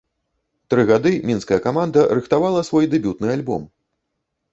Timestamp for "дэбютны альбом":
2.95-3.69